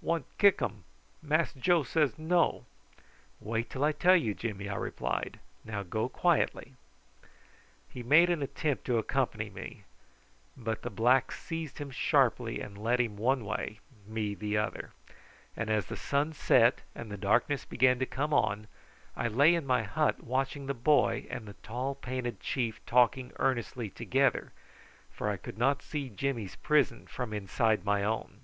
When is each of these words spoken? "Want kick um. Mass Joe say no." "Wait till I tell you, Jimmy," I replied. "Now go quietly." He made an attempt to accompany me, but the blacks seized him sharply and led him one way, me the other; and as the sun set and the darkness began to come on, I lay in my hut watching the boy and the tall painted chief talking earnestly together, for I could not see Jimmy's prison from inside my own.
"Want 0.00 0.24
kick 0.38 0.62
um. 0.62 0.84
Mass 1.20 1.52
Joe 1.52 1.82
say 1.82 2.10
no." 2.16 2.64
"Wait 3.40 3.68
till 3.68 3.84
I 3.84 3.92
tell 3.92 4.16
you, 4.16 4.32
Jimmy," 4.34 4.66
I 4.66 4.74
replied. 4.76 5.38
"Now 5.66 5.82
go 5.82 6.08
quietly." 6.08 6.76
He 7.90 8.02
made 8.02 8.30
an 8.30 8.40
attempt 8.42 8.86
to 8.86 8.96
accompany 8.96 9.50
me, 9.50 9.84
but 10.56 10.80
the 10.80 10.88
blacks 10.88 11.38
seized 11.42 11.76
him 11.76 11.90
sharply 11.90 12.58
and 12.58 12.78
led 12.82 13.00
him 13.00 13.18
one 13.18 13.44
way, 13.44 13.80
me 14.06 14.34
the 14.34 14.56
other; 14.56 14.92
and 15.54 15.68
as 15.68 15.84
the 15.84 15.96
sun 15.98 16.32
set 16.32 16.80
and 16.94 17.12
the 17.12 17.18
darkness 17.18 17.66
began 17.66 17.98
to 17.98 18.06
come 18.06 18.32
on, 18.32 18.68
I 19.14 19.28
lay 19.28 19.54
in 19.54 19.66
my 19.66 19.82
hut 19.82 20.24
watching 20.24 20.64
the 20.68 20.72
boy 20.72 21.26
and 21.28 21.44
the 21.46 21.52
tall 21.62 21.96
painted 21.96 22.40
chief 22.40 22.80
talking 22.86 23.30
earnestly 23.36 23.90
together, 23.90 24.52
for 25.10 25.28
I 25.28 25.36
could 25.36 25.58
not 25.58 25.82
see 25.82 26.08
Jimmy's 26.08 26.56
prison 26.56 27.06
from 27.08 27.34
inside 27.34 27.84
my 27.84 28.02
own. 28.02 28.40